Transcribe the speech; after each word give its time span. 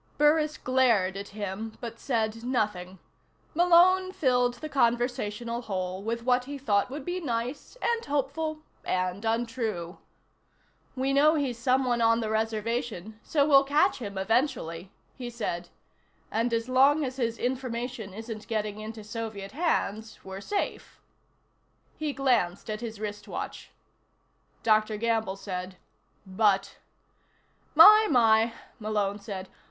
Burris 0.17 0.57
glared 0.57 1.15
at 1.15 1.27
him, 1.27 1.77
but 1.79 1.99
said 1.99 2.43
nothing. 2.43 2.97
Malone 3.53 4.11
filled 4.11 4.55
the 4.55 4.67
conversational 4.67 5.61
hole 5.61 6.01
with 6.01 6.23
what 6.23 6.45
he 6.45 6.57
thought 6.57 6.89
would 6.89 7.05
be 7.05 7.19
nice, 7.19 7.77
and 7.83 8.03
hopeful, 8.05 8.63
and 8.83 9.23
untrue. 9.25 9.99
"We 10.95 11.13
know 11.13 11.35
he's 11.35 11.59
someone 11.59 12.01
on 12.01 12.19
the 12.19 12.31
reservation, 12.31 13.19
so 13.21 13.47
we'll 13.47 13.63
catch 13.63 13.99
him 13.99 14.17
eventually," 14.17 14.91
he 15.15 15.29
said. 15.29 15.69
"And 16.31 16.51
as 16.51 16.67
long 16.67 17.05
as 17.05 17.17
his 17.17 17.37
information 17.37 18.11
isn't 18.11 18.47
getting 18.47 18.79
into 18.79 19.03
Soviet 19.03 19.51
hands, 19.51 20.17
we're 20.23 20.41
safe." 20.41 20.99
He 21.95 22.11
glanced 22.11 22.71
at 22.71 22.81
his 22.81 22.99
wristwatch. 22.99 23.69
Dr. 24.63 24.97
Gamble 24.97 25.35
said: 25.35 25.77
"But" 26.25 26.77
"My, 27.75 28.07
my," 28.09 28.53
Malone 28.79 29.19
said. 29.19 29.47